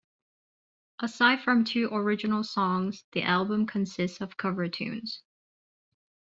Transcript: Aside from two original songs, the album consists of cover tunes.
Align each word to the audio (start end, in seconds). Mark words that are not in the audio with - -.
Aside 0.97 1.43
from 1.43 1.63
two 1.63 1.87
original 1.93 2.43
songs, 2.43 3.05
the 3.11 3.21
album 3.21 3.67
consists 3.67 4.19
of 4.19 4.35
cover 4.35 4.67
tunes. 4.67 5.21